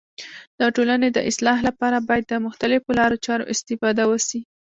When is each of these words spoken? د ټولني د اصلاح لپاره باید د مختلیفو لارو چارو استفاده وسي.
د 0.59 0.61
ټولني 0.75 1.09
د 1.13 1.19
اصلاح 1.29 1.57
لپاره 1.67 1.97
باید 2.07 2.25
د 2.27 2.33
مختلیفو 2.45 2.97
لارو 2.99 3.21
چارو 3.25 3.49
استفاده 3.53 4.03
وسي. 4.11 4.39